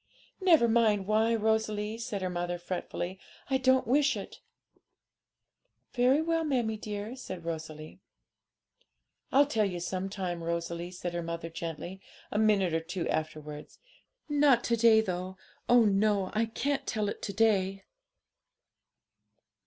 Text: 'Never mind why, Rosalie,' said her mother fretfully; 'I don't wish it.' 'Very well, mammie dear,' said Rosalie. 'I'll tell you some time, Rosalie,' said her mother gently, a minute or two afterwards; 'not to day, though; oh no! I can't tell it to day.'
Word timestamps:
'Never 0.41 0.67
mind 0.67 1.05
why, 1.05 1.35
Rosalie,' 1.35 1.99
said 1.99 2.23
her 2.23 2.29
mother 2.31 2.57
fretfully; 2.57 3.19
'I 3.51 3.57
don't 3.59 3.85
wish 3.87 4.17
it.' 4.17 4.39
'Very 5.93 6.23
well, 6.23 6.43
mammie 6.43 6.75
dear,' 6.77 7.15
said 7.15 7.45
Rosalie. 7.45 7.99
'I'll 9.31 9.45
tell 9.45 9.63
you 9.69 9.79
some 9.79 10.09
time, 10.09 10.43
Rosalie,' 10.43 10.89
said 10.89 11.13
her 11.13 11.21
mother 11.21 11.51
gently, 11.51 12.01
a 12.31 12.39
minute 12.39 12.73
or 12.73 12.79
two 12.79 13.07
afterwards; 13.09 13.77
'not 14.27 14.63
to 14.63 14.75
day, 14.75 15.01
though; 15.01 15.37
oh 15.69 15.85
no! 15.85 16.31
I 16.33 16.47
can't 16.47 16.87
tell 16.87 17.07
it 17.07 17.21
to 17.21 17.33
day.' 17.33 17.83